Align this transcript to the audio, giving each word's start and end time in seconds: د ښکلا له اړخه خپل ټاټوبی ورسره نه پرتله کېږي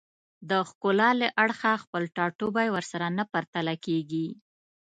د 0.49 0.51
ښکلا 0.69 1.09
له 1.21 1.27
اړخه 1.43 1.71
خپل 1.83 2.03
ټاټوبی 2.15 2.67
ورسره 2.75 3.05
نه 3.17 3.23
پرتله 3.33 3.75
کېږي 3.85 4.27